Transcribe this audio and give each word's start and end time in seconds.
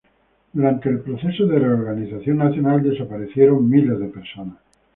Durante 0.53 0.89
el 0.89 1.01
Proceso 1.01 1.45
de 1.45 1.59
Reorganización 1.59 2.37
Nacional 2.37 2.81
desaparecieron 2.81 3.69
miles 3.69 3.99
de 3.99 4.07
personas. 4.07 4.57